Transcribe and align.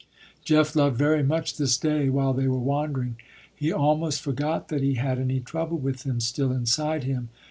Jeff 0.43 0.75
loved 0.75 0.97
very 0.97 1.21
much 1.21 1.57
this 1.59 1.77
day 1.77 2.09
while 2.09 2.33
they 2.33 2.47
were 2.47 2.57
wandering. 2.57 3.17
He 3.55 3.71
almost 3.71 4.21
forgot 4.21 4.69
that 4.69 4.81
he 4.81 4.95
had 4.95 5.19
any 5.19 5.39
trouble 5.41 5.77
with 5.77 6.07
him 6.07 6.19
still 6.19 6.51
inside 6.51 7.03
him. 7.03 7.29